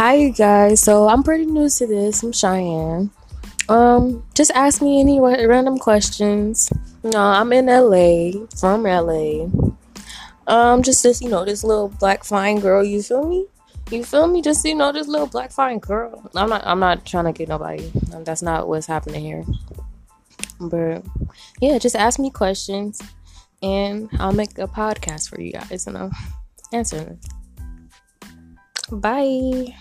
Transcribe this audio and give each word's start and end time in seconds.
Hi, 0.00 0.14
you 0.14 0.32
guys. 0.32 0.80
So 0.80 1.10
I'm 1.10 1.22
pretty 1.22 1.44
new 1.44 1.68
to 1.68 1.86
this. 1.86 2.22
I'm 2.22 2.32
Cheyenne. 2.32 3.10
Um, 3.68 4.24
just 4.34 4.50
ask 4.52 4.80
me 4.80 4.98
any 4.98 5.20
random 5.20 5.76
questions. 5.76 6.72
You 7.04 7.10
know, 7.10 7.20
I'm 7.20 7.52
in 7.52 7.66
LA, 7.66 8.46
from 8.58 8.84
LA. 8.84 9.50
Um, 10.46 10.82
just 10.82 11.02
this, 11.02 11.20
you 11.20 11.28
know, 11.28 11.44
this 11.44 11.62
little 11.62 11.88
black 12.00 12.24
fine 12.24 12.60
girl. 12.60 12.82
You 12.82 13.02
feel 13.02 13.28
me? 13.28 13.44
You 13.90 14.02
feel 14.02 14.26
me? 14.26 14.40
Just 14.40 14.64
you 14.64 14.74
know, 14.74 14.90
this 14.90 15.06
little 15.06 15.26
black 15.26 15.52
fine 15.52 15.80
girl. 15.80 16.30
I'm 16.34 16.48
not. 16.48 16.62
I'm 16.64 16.80
not 16.80 17.04
trying 17.04 17.26
to 17.26 17.32
get 17.32 17.50
nobody. 17.50 17.92
Um, 18.14 18.24
that's 18.24 18.40
not 18.40 18.68
what's 18.68 18.86
happening 18.86 19.22
here. 19.22 19.44
But 20.58 21.04
yeah, 21.60 21.76
just 21.76 21.94
ask 21.94 22.18
me 22.18 22.30
questions, 22.30 23.02
and 23.62 24.08
I'll 24.18 24.32
make 24.32 24.56
a 24.56 24.66
podcast 24.66 25.28
for 25.28 25.38
you 25.38 25.52
guys. 25.52 25.84
You 25.86 25.92
know, 25.92 26.10
answer 26.72 27.04
them. 27.04 27.20
Bye. 28.90 29.76